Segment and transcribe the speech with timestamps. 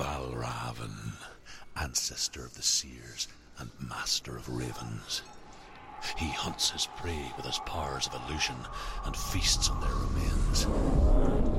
[0.00, 1.12] Valravn,
[1.76, 3.28] ancestor of the seers
[3.58, 5.20] and master of ravens.
[6.16, 8.56] He hunts his prey with his powers of illusion
[9.04, 11.49] and feasts on their remains.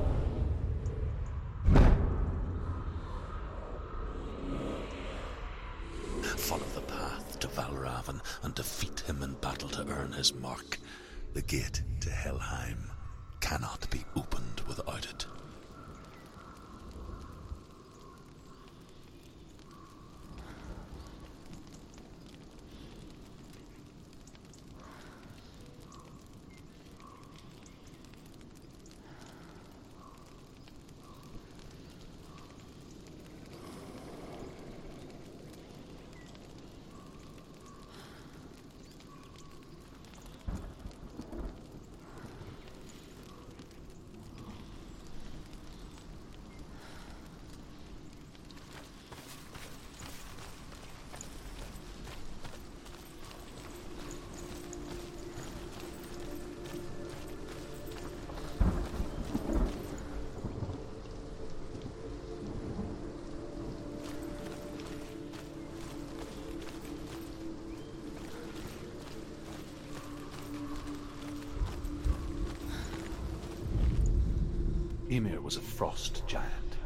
[75.11, 76.77] Ymir was a frost giant,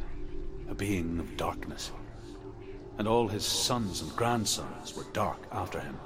[0.68, 1.92] a being of darkness,
[2.98, 6.00] and all his sons and grandsons were dark after him.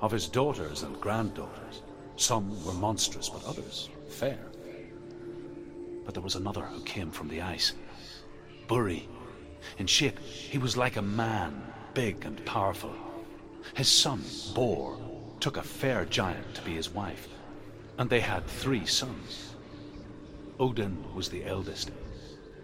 [0.00, 1.82] Of his daughters and granddaughters,
[2.16, 4.40] some were monstrous, but others fair.
[6.04, 7.74] But there was another who came from the ice.
[8.66, 9.06] Buri.
[9.78, 11.62] In shape, he was like a man,
[11.94, 12.92] big and powerful.
[13.74, 14.20] His son,
[14.52, 14.98] Bor,
[15.38, 17.28] took a fair giant to be his wife,
[17.98, 19.53] and they had three sons.
[20.60, 21.90] Odin was the eldest,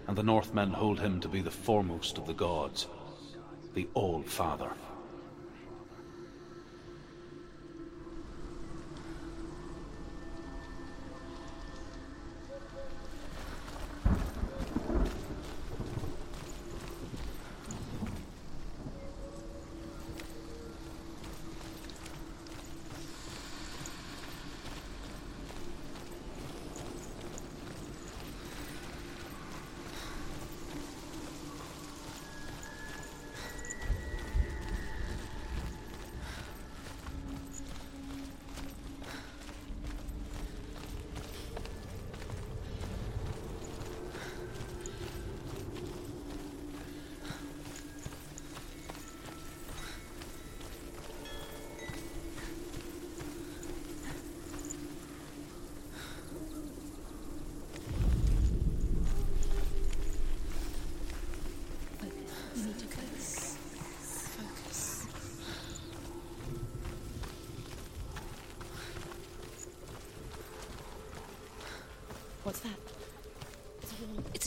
[0.06, 2.86] and the Northmen hold him to be the foremost of the gods,
[3.74, 4.22] the All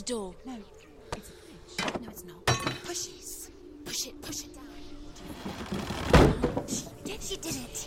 [0.04, 0.36] a door.
[0.46, 0.58] No.
[1.16, 2.02] It's a bridge.
[2.02, 2.46] No, it's not.
[2.46, 3.08] Push.
[3.86, 4.22] Push it.
[4.22, 4.66] Push it down.
[6.68, 7.22] She did.
[7.22, 7.83] She did it.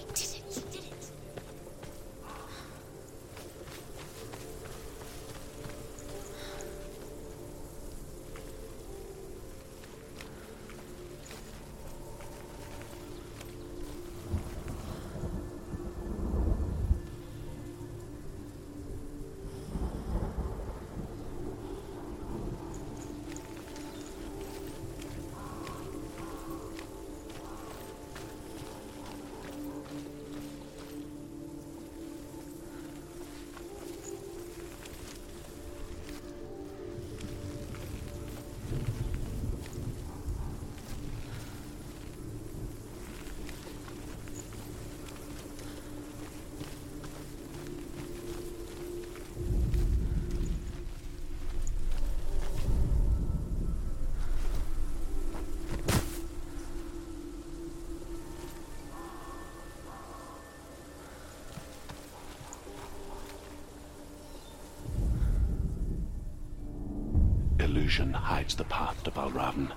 [67.86, 69.70] Illusion hides the path to Valravn.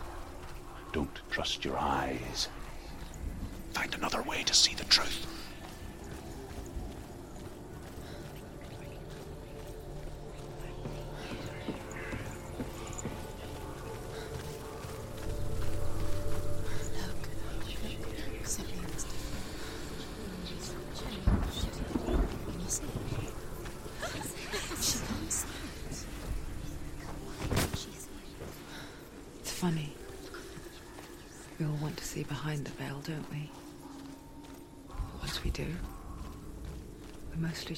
[0.91, 2.47] Don't trust your eyes.
[3.71, 5.27] Find another way to see the truth.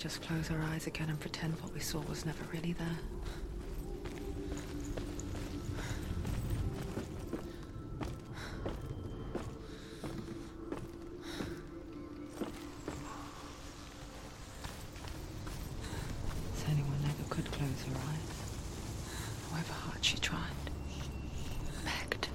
[0.02, 2.88] Just close our eyes again and pretend what we saw was never really there.
[16.68, 20.40] Anyone never could close her eyes, however hard she tried.
[21.86, 22.28] Begged.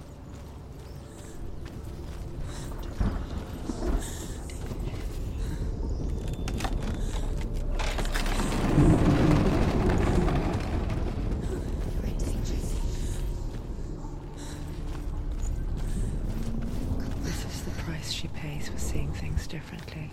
[17.22, 20.10] This is the price she pays for seeing things differently.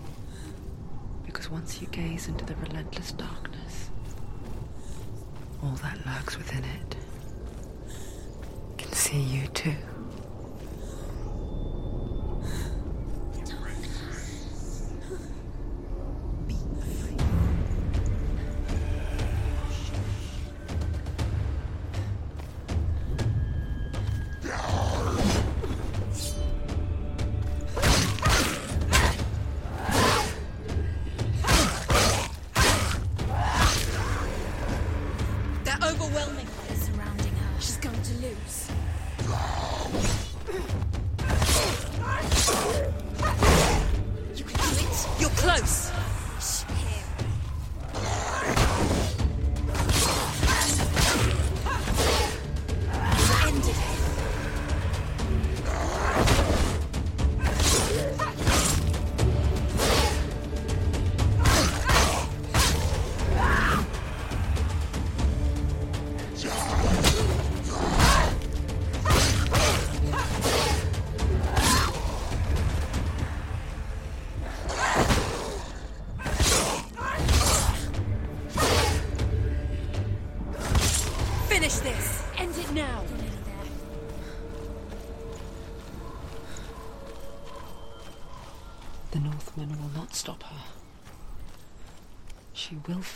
[1.26, 3.90] Because once you gaze into the relentless darkness,
[5.74, 6.96] all that lurks within it
[8.78, 9.74] can see you too.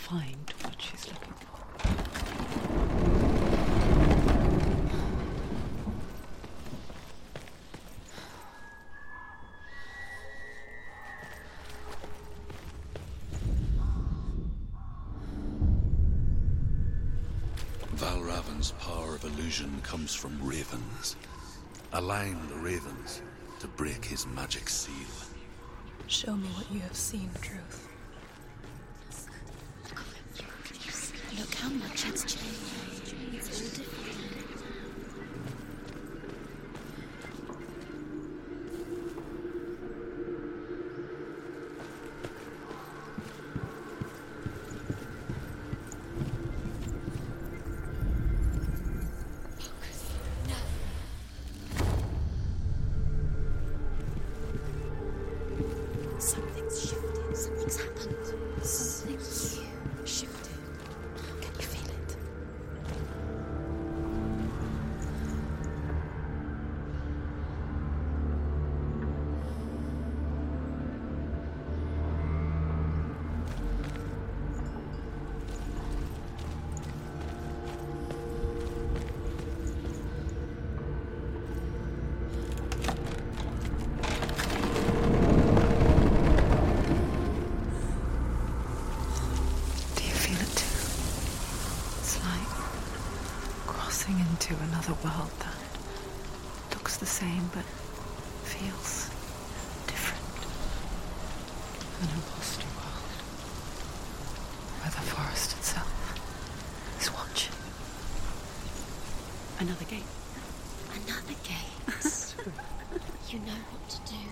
[0.08, 1.58] Find what she's looking for.
[17.96, 21.16] Valravn's power of illusion comes from ravens.
[21.92, 23.20] Align the ravens
[23.60, 24.94] to break his magic seal.
[26.06, 27.97] Show me what you have seen, Truth.
[31.38, 32.77] Look how much it's changed.
[96.88, 97.66] Looks the same but
[98.48, 99.10] feels
[99.86, 100.24] different.
[102.00, 103.12] An imposter world
[104.80, 105.92] where the forest itself
[106.98, 107.52] is watching.
[109.60, 110.08] Another gate.
[111.04, 111.76] Another gate.
[113.28, 114.22] you know what to do.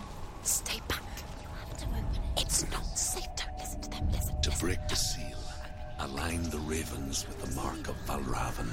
[0.43, 1.03] Stay back.
[1.43, 2.41] You have to open it.
[2.41, 3.29] It's not safe.
[3.37, 4.09] Don't listen to them.
[4.11, 4.41] Listen.
[4.41, 5.45] To break the seal,
[5.99, 8.71] align the ravens with the mark of Valravn.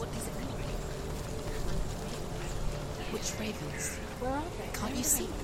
[0.00, 0.72] What is it anyway?
[3.12, 3.96] Which ravens?
[4.20, 4.78] Where are they?
[4.78, 5.34] Can't you see them?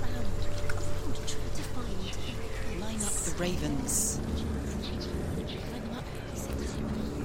[0.00, 0.26] Round.
[1.26, 2.80] Try to find.
[2.80, 4.18] Line up the ravens.
[4.18, 4.40] Line.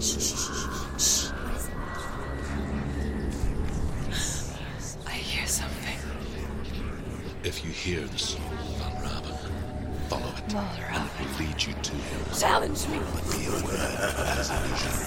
[0.02, 1.30] Shh?
[5.08, 6.00] I hear something.
[7.44, 9.38] If you hear the soul of Valravn,
[10.10, 12.22] follow it, and it will lead you to him.
[12.38, 13.00] Challenge me.
[13.14, 15.05] But be aware of his illusion.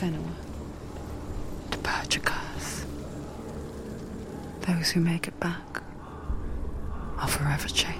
[0.00, 0.32] Senua,
[1.70, 2.86] to purge a curse.
[4.62, 5.82] Those who make it back
[7.18, 7.98] are forever changed.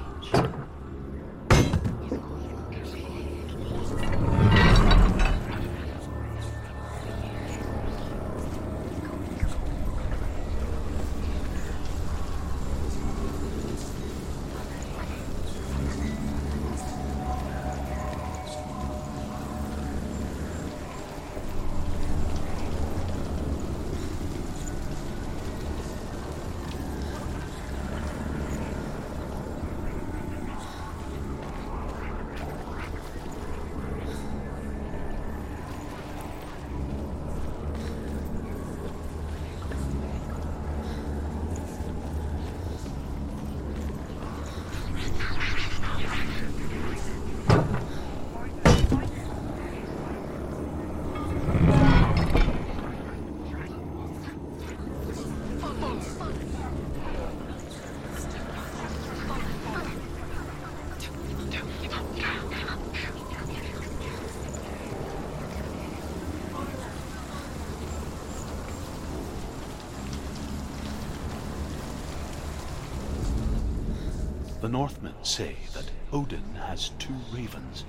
[74.60, 77.85] The Northmen say that Odin has two ravens.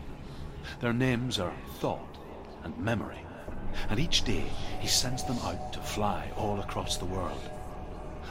[0.79, 2.17] Their names are Thought
[2.63, 3.23] and Memory,
[3.89, 4.45] and each day
[4.79, 7.49] he sends them out to fly all across the world.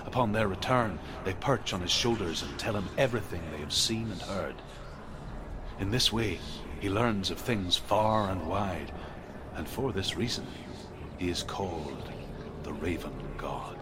[0.05, 4.11] Upon their return, they perch on his shoulders and tell him everything they have seen
[4.11, 4.57] and heard.
[5.79, 6.41] In this way,
[6.81, 8.91] he learns of things far and wide,
[9.55, 10.47] and for this reason,
[11.19, 12.11] he is called
[12.65, 13.79] the Raven God.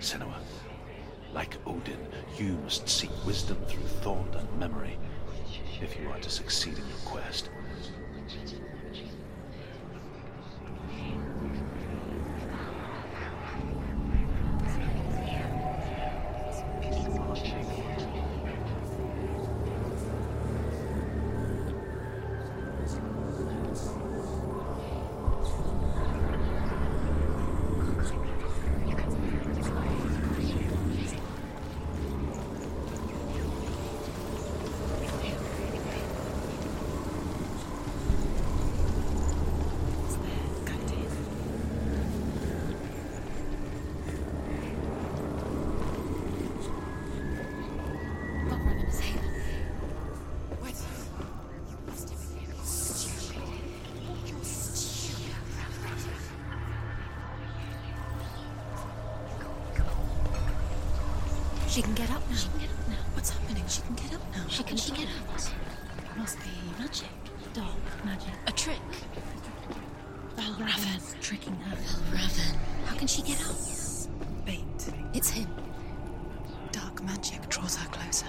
[0.00, 0.34] Senua,
[1.36, 1.98] like Odin,
[2.38, 4.96] you must seek wisdom through thought and memory
[5.82, 7.50] if you are to succeed in your quest.
[61.76, 62.36] She can get up now.
[62.36, 62.94] She can get up now.
[63.12, 63.64] What's happening?
[63.68, 64.44] She can get up now.
[64.48, 65.36] She can she get up?
[65.36, 67.10] It must be magic.
[67.52, 68.32] Dark magic.
[68.46, 68.80] A trick.
[70.38, 71.20] Valravn.
[71.20, 71.76] tricking her.
[71.76, 72.56] Valravn.
[72.86, 73.54] How can she get up?
[74.46, 74.64] Bait.
[75.12, 75.48] It's him.
[76.72, 78.24] Dark magic draws her closer.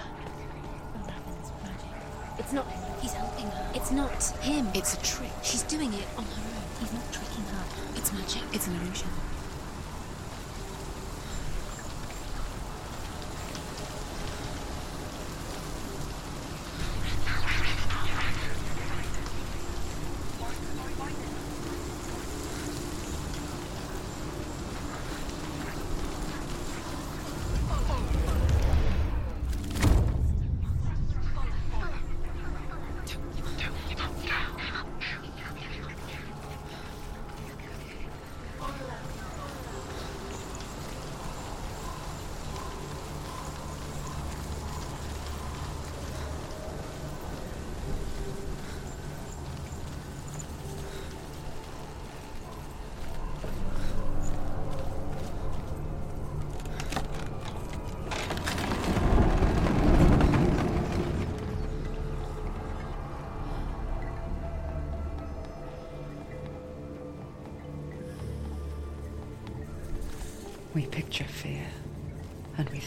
[0.93, 2.39] Valravn's magic.
[2.39, 2.83] It's not him.
[3.01, 3.71] He's helping her.
[3.73, 4.67] It's not him.
[4.75, 5.31] It's a trick.
[5.41, 6.67] She's doing it on her own.
[6.81, 7.63] He's not tricking her.
[7.95, 8.43] It's magic.
[8.51, 9.07] It's an illusion.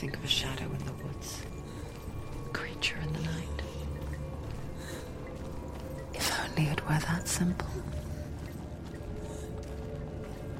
[0.01, 1.43] Think of a shadow in the woods,
[2.47, 3.63] a creature in the night.
[6.15, 7.69] If only it were that simple.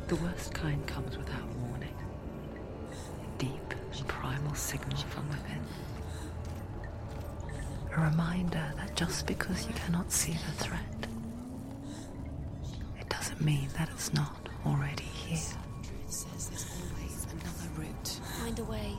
[0.09, 1.95] The worst kind comes without warning,
[2.93, 5.65] a deep and primal signal from within.
[7.97, 11.07] A reminder that just because you cannot see the threat,
[13.01, 15.39] it doesn't mean that it's not already here.
[16.03, 18.21] There's always another route.
[18.39, 18.97] Find a way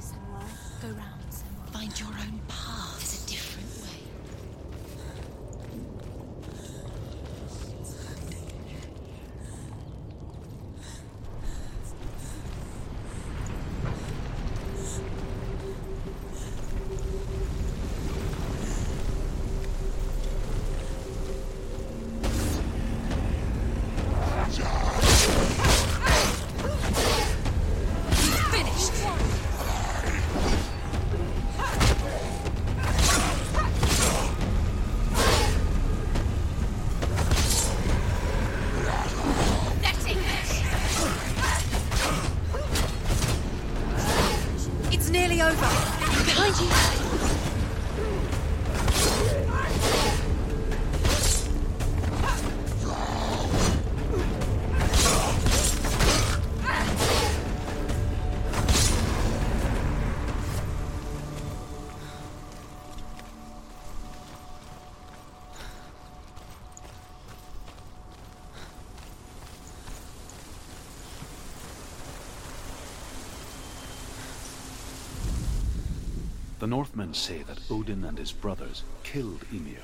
[76.71, 79.83] Northmen say that Odin and his brothers killed Ymir,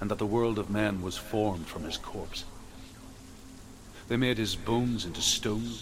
[0.00, 2.44] and that the world of men was formed from his corpse.
[4.06, 5.72] They made his bones into stone,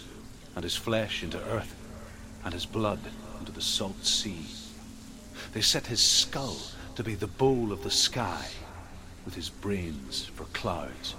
[0.57, 1.77] and his flesh into earth,
[2.43, 2.99] and his blood
[3.39, 4.47] into the salt sea.
[5.53, 6.57] They set his skull
[6.95, 8.49] to be the bowl of the sky,
[9.27, 11.15] with his brains for clouds.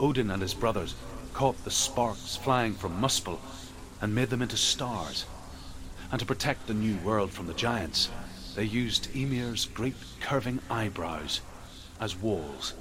[0.00, 0.94] Odin and his brothers
[1.34, 3.40] caught the sparks flying from Muspel
[4.00, 5.26] and made them into stars.
[6.14, 8.08] And to protect the new world from the giants,
[8.54, 11.40] they used Ymir's great curving eyebrows
[11.98, 12.74] as walls.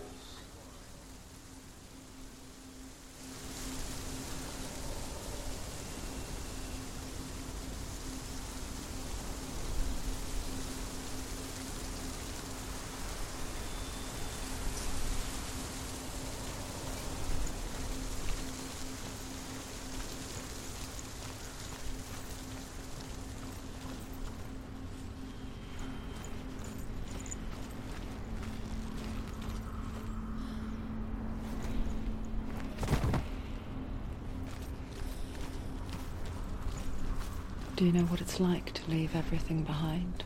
[37.83, 40.23] Do you know what it's like to leave everything behind?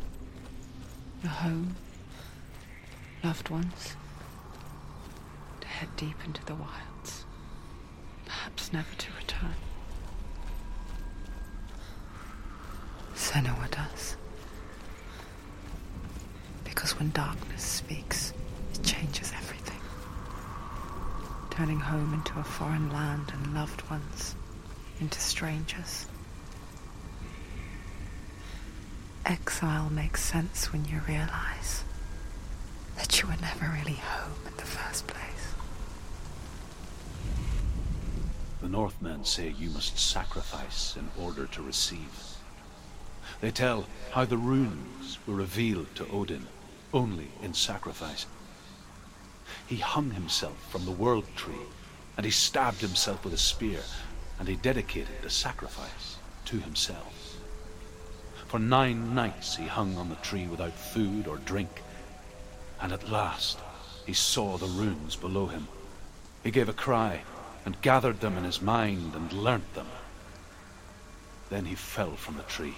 [1.24, 1.76] Your home,
[3.24, 3.96] loved ones,
[5.62, 7.26] to head deep into the wilds,
[8.28, 9.56] perhaps never to return.
[13.15, 14.17] Senua does.
[16.63, 18.34] Because when darkness speaks,
[18.76, 19.82] it changes everything,
[21.50, 24.36] turning home into a foreign land and loved ones
[25.00, 26.06] into strangers.
[29.30, 31.84] Exile makes sense when you realize
[32.96, 35.54] that you were never really home in the first place.
[38.62, 42.38] The Northmen say you must sacrifice in order to receive.
[43.42, 46.48] They tell how the runes were revealed to Odin
[46.94, 48.26] only in sacrifice.
[49.68, 51.68] He hung himself from the world tree,
[52.16, 53.82] and he stabbed himself with a spear,
[54.40, 57.27] and he dedicated the sacrifice to himself.
[58.47, 61.83] For nine nights he hung on the tree without food or drink,
[62.79, 63.60] and at last
[64.05, 65.67] he saw the runes below him.
[66.43, 67.21] He gave a cry
[67.65, 69.88] and gathered them in his mind and learnt them.
[71.49, 72.75] Then he fell from the tree.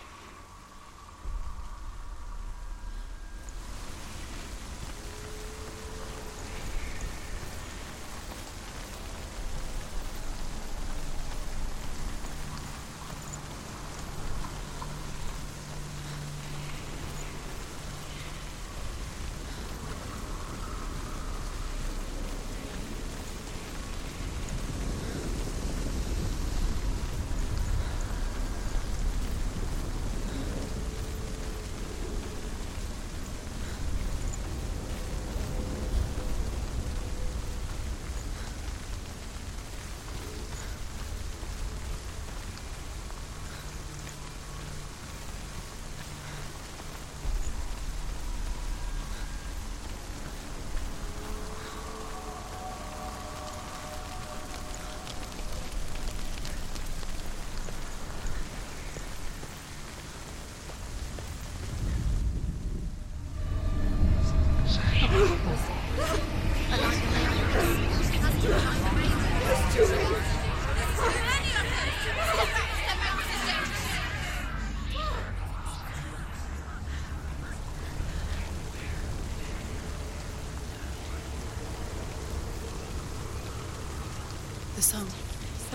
[84.80, 85.12] The song.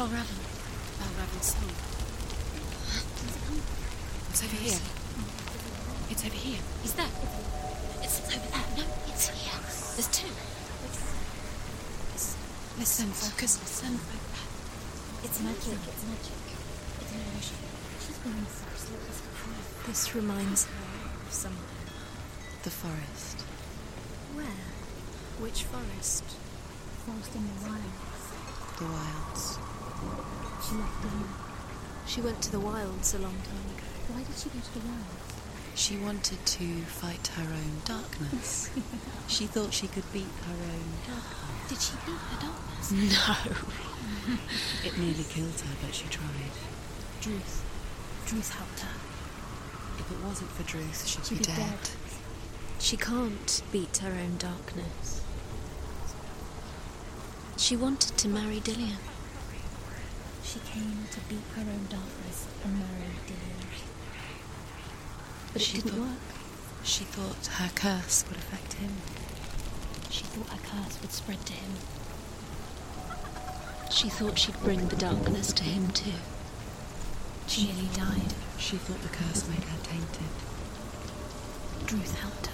[0.00, 0.40] Valravn.
[0.96, 1.68] Valravn's song.
[4.30, 4.80] It's over here.
[6.08, 6.58] It's over here.
[6.84, 7.10] Is that?
[8.00, 8.64] It's over there.
[8.78, 9.60] No, it's here.
[9.60, 10.32] There's two.
[12.80, 14.00] Listen, focus, listen.
[15.22, 15.84] It's magic.
[15.84, 16.40] It's magic.
[17.04, 17.60] It's an illusion.
[18.00, 18.40] She's been.
[19.86, 20.72] This reminds her
[21.26, 21.60] of somewhere.
[22.62, 23.42] The forest.
[24.32, 24.64] Where?
[25.44, 26.24] Which forest?
[27.04, 27.68] Forest in the
[28.78, 29.58] The wilds.
[30.66, 31.34] She left the Diana.
[32.06, 33.86] She went to the wilds a long time ago.
[34.12, 35.34] Why did she go to the wilds?
[35.76, 38.70] She wanted to fight her own darkness.
[39.28, 41.68] she thought she could beat her own darkness.
[41.68, 42.60] Did she beat her darkness?
[42.92, 44.36] No.
[44.84, 46.52] it nearly killed her, but she tried.
[47.22, 47.64] Druth.
[48.26, 48.96] Druth helped her.
[49.98, 51.56] If it wasn't for Druth, she'd, She'd be, be dead.
[51.56, 51.90] dead.
[52.78, 55.13] She can't beat her own darkness.
[57.64, 58.98] She wanted to marry Dillion.
[60.44, 63.64] She came to beat her own darkness and marry Dillion.
[65.50, 66.18] But it She didn't thought- work.
[66.84, 68.96] She thought her curse would affect him.
[70.10, 71.72] She thought her curse would spread to him.
[73.90, 76.20] She thought she'd bring the darkness to him too.
[77.46, 78.34] She nearly died.
[78.58, 80.28] She thought the curse made her tainted.
[81.86, 82.53] Druth helped her.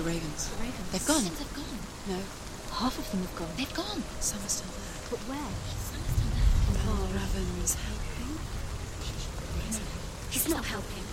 [0.00, 0.48] The ravens.
[0.48, 0.90] The ravens.
[0.92, 1.24] They've gone.
[1.24, 1.78] They've gone.
[2.08, 2.16] No,
[2.72, 3.48] Half of them have gone.
[3.58, 4.02] they've gone.
[4.20, 4.96] Some are still there.
[5.12, 5.52] But where?
[6.72, 8.38] Valravn's helping.
[10.30, 11.04] He's not helping.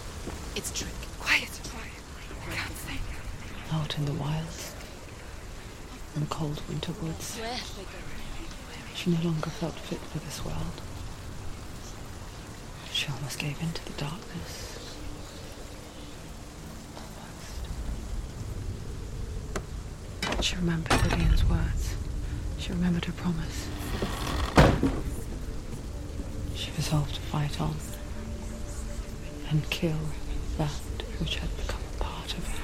[0.55, 0.95] It's a trick.
[1.19, 1.51] Quiet.
[2.47, 3.01] I can't think.
[3.73, 4.71] Out in the wilds,
[6.15, 7.59] in the cold winter woods, Where?
[8.95, 10.79] she no longer felt fit for this world.
[12.93, 14.79] She almost gave in to the darkness.
[16.95, 17.67] Almost.
[20.39, 21.95] She remembered Dillion's words.
[22.57, 23.67] She remembered her promise.
[26.55, 27.75] She resolved to fight on
[29.49, 29.99] and kill
[30.57, 30.71] that
[31.19, 32.57] which had become a part of her.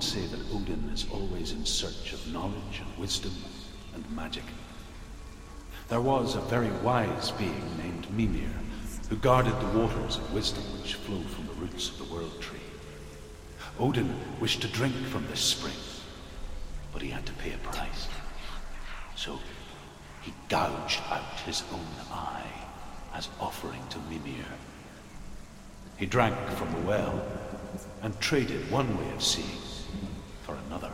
[0.00, 3.32] Northmen say that Odin is always in search of knowledge and wisdom
[3.94, 4.44] and magic.
[5.88, 8.48] There was a very wise being named Mimir
[9.10, 12.58] who guarded the waters of wisdom which flow from the roots of the world tree.
[13.78, 15.76] Odin wished to drink from this spring,
[16.94, 18.08] but he had to pay a price.
[19.16, 19.38] So
[20.22, 22.50] he gouged out his own eye
[23.12, 24.46] as offering to Mimir.
[25.98, 27.22] He drank from the well
[28.02, 29.69] and traded one way of seeing
[30.50, 30.90] for another.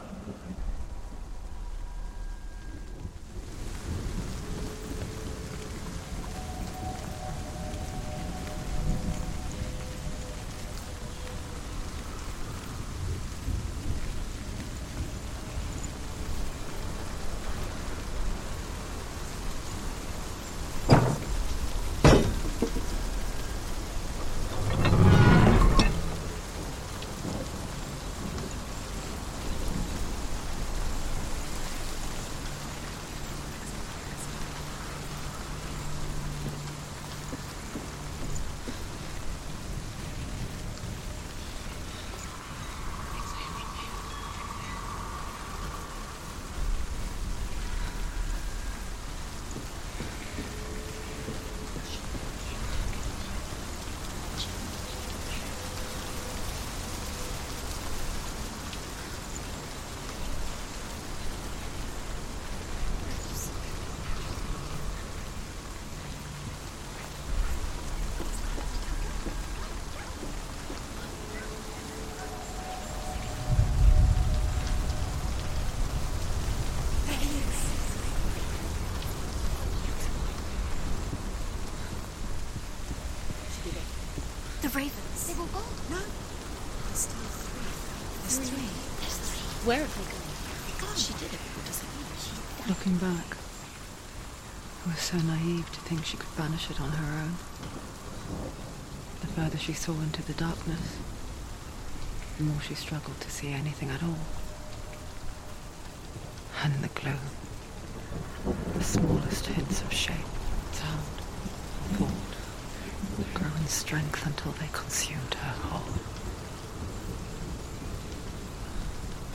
[84.62, 84.70] The
[85.26, 85.74] They've all gone.
[85.90, 85.98] No.
[85.98, 87.66] There's still three.
[88.22, 88.70] There's three.
[89.02, 89.66] There's three.
[89.66, 90.22] Where have they gone?
[90.70, 90.96] They're gone.
[90.96, 91.42] She did it.
[91.58, 92.06] What does it mean?
[92.22, 92.30] She
[92.70, 93.36] Looking back,
[94.86, 97.34] I was so naive to think she could banish it on her own.
[99.20, 100.96] The further she saw into the darkness,
[102.38, 104.22] the more she struggled to see anything at all.
[106.62, 107.18] And the gloom,
[108.74, 110.30] the smallest hints of shape,
[110.72, 111.02] sound,
[111.98, 112.26] thought
[113.68, 115.92] strength until they consumed her whole.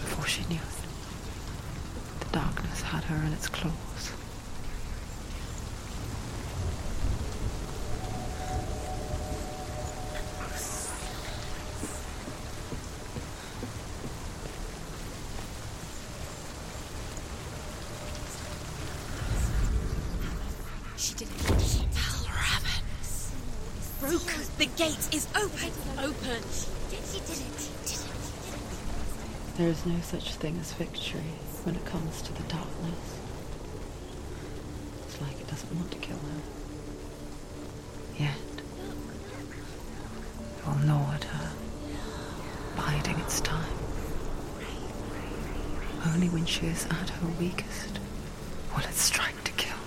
[0.02, 3.91] Before she knew it, the darkness had her in its claws.
[29.82, 33.18] Is no such thing as victory when it comes to the darkness.
[35.08, 36.42] It's like it doesn't want to kill her.
[38.20, 38.38] Yet,
[40.60, 41.52] it will gnaw at her,
[42.78, 43.74] biding its time.
[46.06, 47.98] Only when she is at her weakest
[48.76, 49.78] will it strike to kill.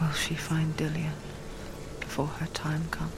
[0.00, 1.12] Will she find Dillion
[2.00, 3.12] before her time comes?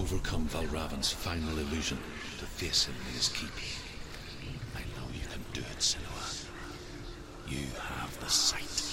[0.00, 1.98] Overcome Valravn's final illusion
[2.38, 3.54] to face him in his keep.
[4.74, 6.48] I know you can do it, Senua.
[7.46, 8.84] You have the sight.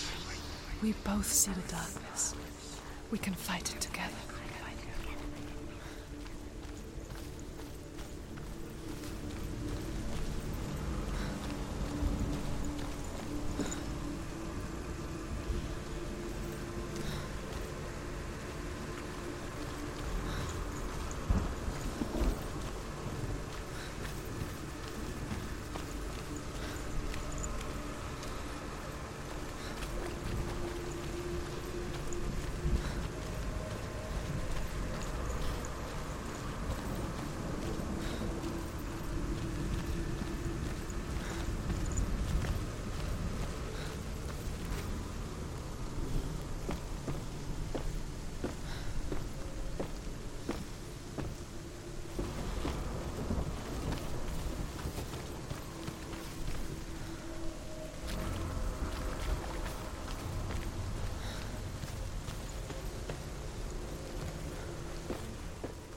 [0.83, 2.35] We both see the darkness.
[3.09, 4.13] We can fight it together.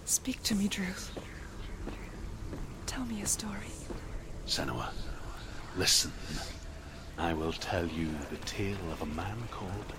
[0.09, 1.11] Speak to me, Druth.
[2.87, 3.69] Tell me a story.
[4.47, 4.89] Senua,
[5.77, 6.13] listen.
[7.19, 9.93] I will tell you the tale of a man called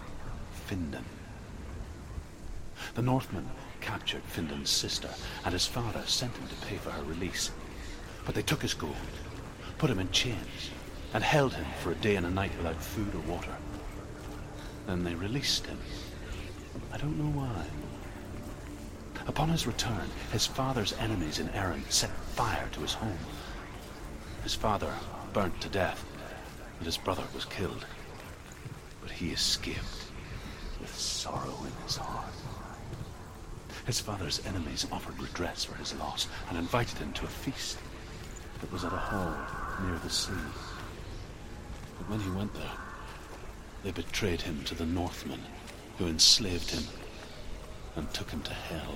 [0.66, 1.06] Findan.
[2.96, 3.48] The Northmen
[3.82, 5.10] captured Findan's sister,
[5.46, 7.52] and his father sent him to pay for her release.
[8.26, 8.96] But they took his gold,
[9.78, 10.72] put him in chains,
[11.14, 13.56] and held him for a day and a night without food or water.
[14.88, 15.78] Then they released him.
[16.92, 17.64] I don't know why.
[19.30, 23.20] Upon his return, his father's enemies in Erin set fire to his home.
[24.42, 24.92] His father
[25.34, 26.04] burnt to death,
[26.78, 27.86] and his brother was killed.
[29.04, 30.10] But he escaped
[30.82, 32.34] with sorrow in his heart.
[33.86, 37.78] His father's enemies offered redress for his loss and invited him to a feast
[38.62, 39.38] that was at a hall
[39.86, 40.34] near the sea.
[42.00, 42.78] But when he went there,
[43.84, 45.44] they betrayed him to the Northmen,
[46.00, 46.84] who enslaved him
[47.96, 48.96] and took him to hell.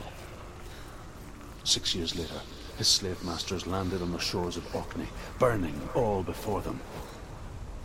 [1.63, 2.41] Six years later,
[2.77, 5.07] his slave masters landed on the shores of Orkney,
[5.39, 6.81] burning all before them.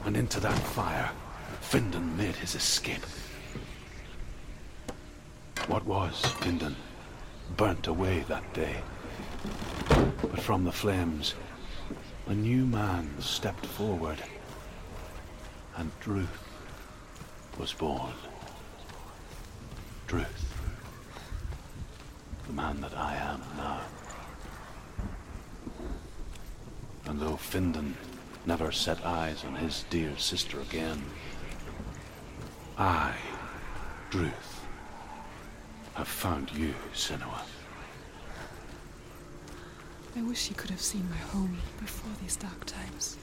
[0.04, 1.10] And into that fire,
[1.60, 3.04] Findan made his escape.
[5.68, 6.76] What was Findan?
[7.56, 8.76] Burnt away that day.
[9.88, 11.34] But from the flames,
[12.26, 14.22] a new man stepped forward,
[15.76, 16.48] and Druth
[17.58, 18.12] was born.
[20.06, 20.47] Druth.
[22.48, 23.80] The man that I am now.
[27.04, 27.94] And though Findan
[28.46, 31.02] never set eyes on his dear sister again,
[32.78, 33.14] I,
[34.08, 34.64] Druth,
[35.92, 37.42] have found you, Senua.
[40.16, 43.18] I wish you could have seen my home before these dark times.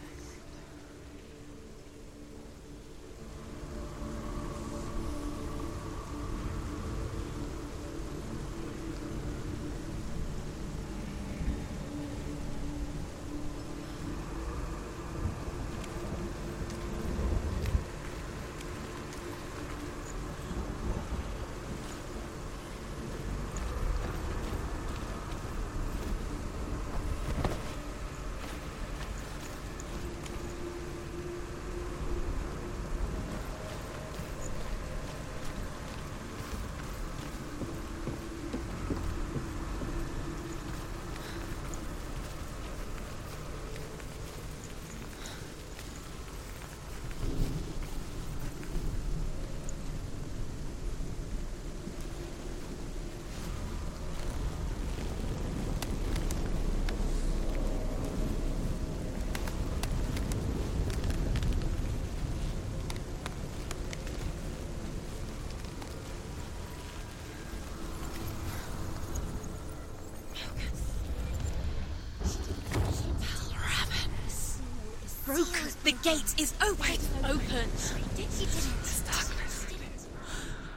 [75.35, 75.67] Broken.
[75.83, 76.97] The gate is open.
[77.25, 77.69] open.
[78.15, 79.03] Did she did it?
[79.05, 79.67] Darkness.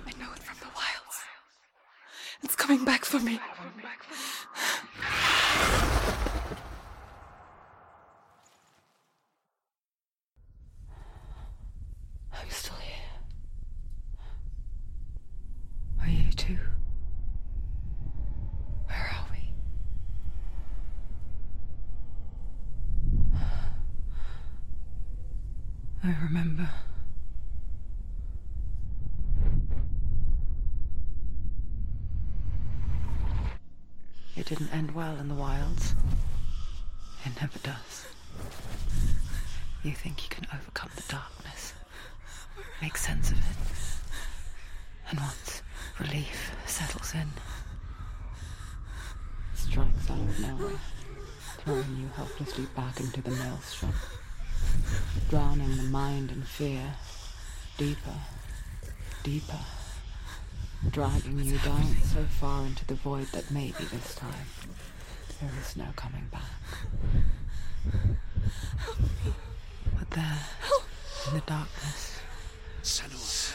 [0.04, 1.22] I know it from the wilds.
[2.42, 3.38] It's coming back for me.
[12.32, 12.94] I'm still here.
[16.02, 16.59] Are you too?
[18.86, 19.52] Where are we?
[26.05, 26.68] I remember.
[34.36, 35.94] It didn't end well in the wilds.
[37.24, 38.07] It never does.
[39.82, 41.74] You think you can overcome the darkness,
[42.80, 43.57] make sense of it,
[45.11, 45.62] and once
[45.99, 47.20] relief settles in,
[49.53, 50.78] it strikes out of nowhere,
[51.59, 53.92] throwing you helplessly back into the maelstrom,
[55.28, 56.95] drowning the mind in fear,
[57.76, 58.18] deeper,
[59.22, 59.61] deeper,
[60.91, 64.47] dragging you down so far into the void that maybe this time
[65.41, 66.43] there is no coming back.
[69.99, 70.39] But there,
[71.28, 72.18] in the darkness,
[72.82, 73.55] Senua,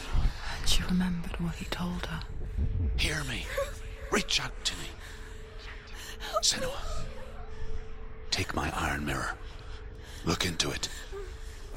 [0.66, 2.20] she remembered what he told her.
[2.96, 3.46] hear me.
[4.10, 4.86] Reach out to me.
[6.42, 6.78] Senua,
[8.30, 9.34] take my iron mirror.
[10.24, 10.88] Look into it,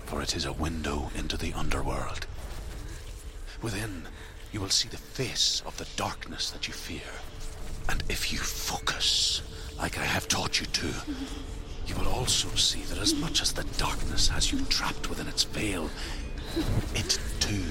[0.07, 2.25] for it is a window into the underworld.
[3.61, 4.07] Within,
[4.51, 7.11] you will see the face of the darkness that you fear.
[7.89, 9.41] And if you focus,
[9.77, 10.87] like I have taught you to,
[11.85, 15.43] you will also see that as much as the darkness has you trapped within its
[15.43, 15.89] veil,
[16.95, 17.63] it too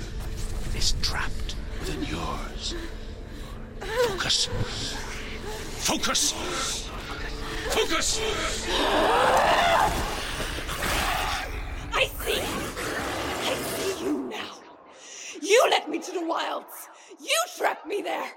[0.76, 2.74] is trapped within yours.
[3.80, 4.46] Focus.
[5.86, 6.32] Focus!
[7.70, 8.20] Focus!
[11.92, 12.40] I see!
[12.40, 14.58] I see you now!
[15.40, 16.88] You led me to the wilds!
[17.20, 18.32] You trapped me there!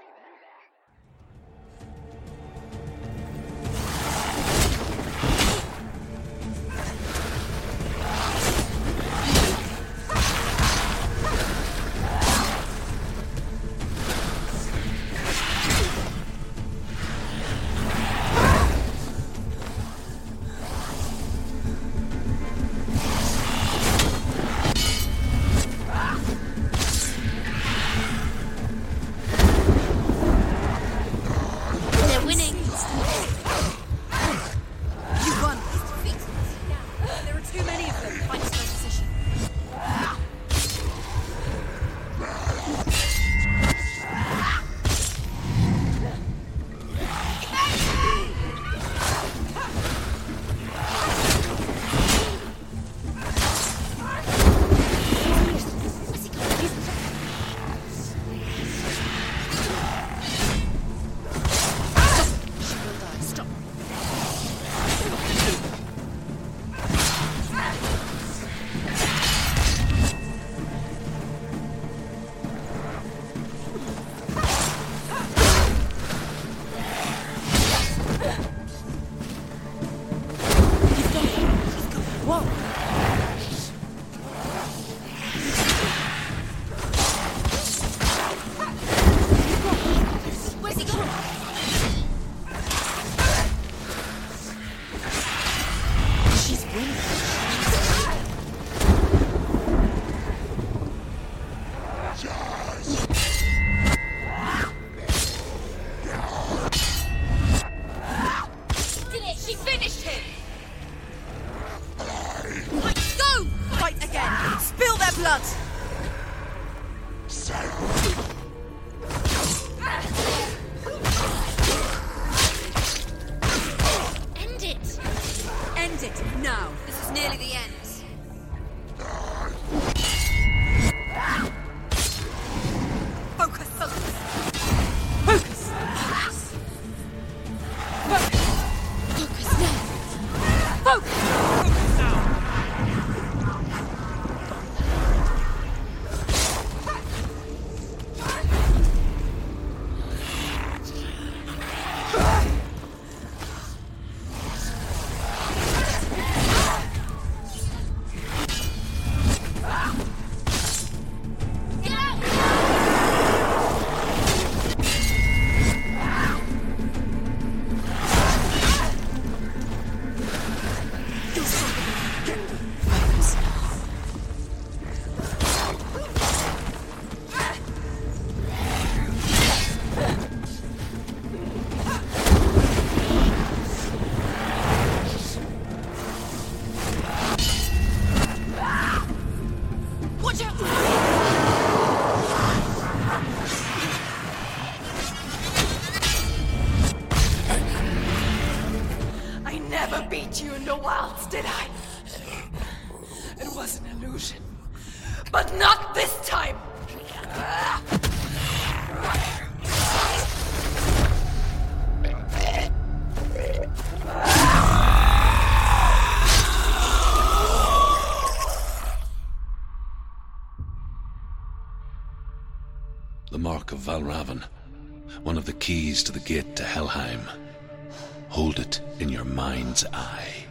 [229.92, 230.44] Eye.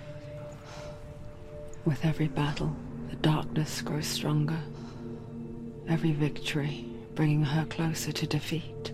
[1.86, 2.75] With every battle,
[3.09, 4.59] the darkness grows stronger.
[5.88, 8.91] Every victory bringing her closer to defeat.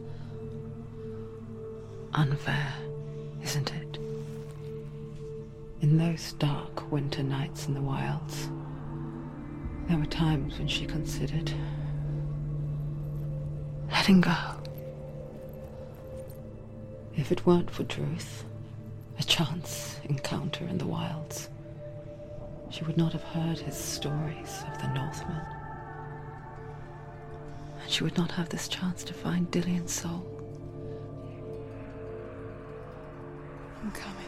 [2.13, 2.73] Unfair,
[3.43, 3.97] isn't it?
[5.81, 8.49] In those dark winter nights in the wilds,
[9.87, 11.51] there were times when she considered
[13.91, 14.35] letting go.
[17.15, 18.45] If it weren't for Druth,
[19.17, 21.49] a chance encounter in the wilds,
[22.69, 25.41] she would not have heard his stories of the Northmen.
[27.81, 30.25] And she would not have this chance to find Dillion's soul.
[33.81, 34.24] I'm coming.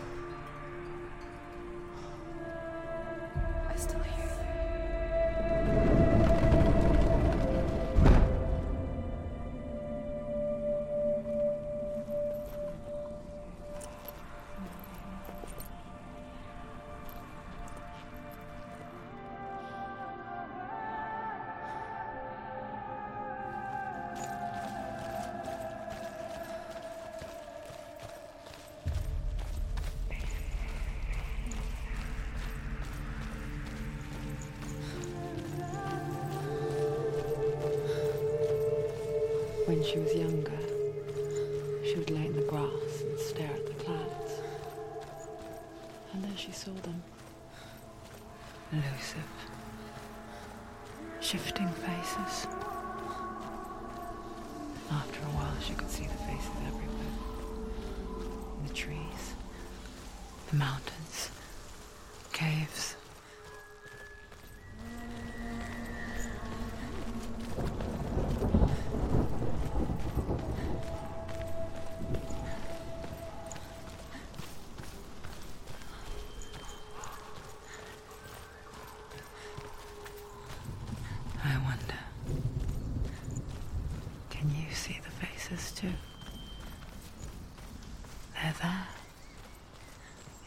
[88.47, 88.87] They're there.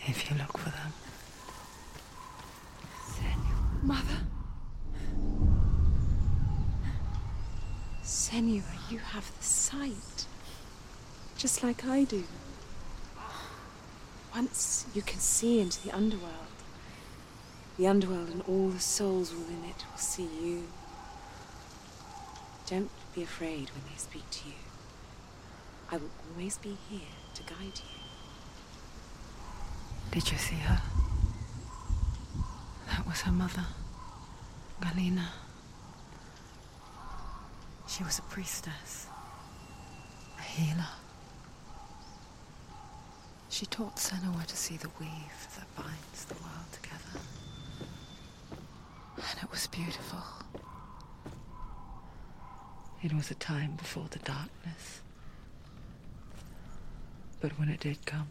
[0.06, 0.92] If you look for them.
[3.82, 4.20] Mother?
[8.02, 10.24] Senua, you have the sight.
[11.36, 12.24] Just like I do.
[14.34, 16.32] Once you can see into the underworld.
[17.76, 20.68] The underworld and all the souls within it will see you.
[22.66, 24.69] Don't be afraid when they speak to you.
[25.92, 27.00] I will always be here
[27.34, 28.00] to guide you.
[30.12, 30.80] Did you see her?
[32.86, 33.66] That was her mother,
[34.80, 35.30] Galena.
[37.88, 39.06] She was a priestess,
[40.38, 40.86] a healer.
[43.48, 47.20] She taught Senua to see the weave that binds the world together.
[49.16, 50.22] And it was beautiful.
[53.02, 55.00] It was a time before the darkness.
[57.40, 58.28] But when it did come,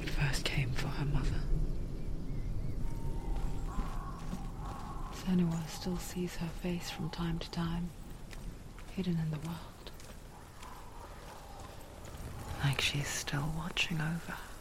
[0.00, 1.40] it first came for her mother.
[5.12, 7.90] Senua still sees her face from time to time,
[8.94, 9.90] hidden in the world.
[12.62, 14.55] Like she's still watching over her.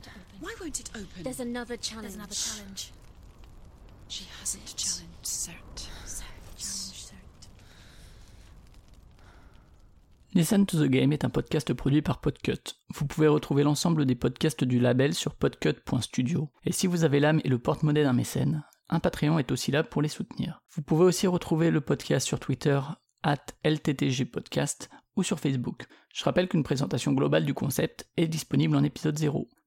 [0.00, 0.40] Won't it open?
[0.40, 1.22] Why won't it open?
[1.22, 2.02] There's another challenge.
[2.02, 2.92] There's another challenge.
[4.08, 5.78] She hasn't challenged Cert.
[6.04, 6.28] Search.
[6.56, 7.48] Challenge, Cert.
[10.34, 12.76] Listen to the Game est un podcast produit par Podcut.
[12.94, 16.50] Vous pouvez retrouver l'ensemble des podcasts du label sur podcut.studio.
[16.64, 19.82] Et si vous avez l'âme et le porte-monnaie d'un mécène, un Patreon est aussi là
[19.84, 20.62] pour les soutenir.
[20.74, 22.80] Vous pouvez aussi retrouver le podcast sur Twitter,
[23.22, 25.86] at LTTG Podcast, ou sur Facebook.
[26.12, 29.48] Je rappelle qu'une présentation globale du concept est disponible en épisode 0.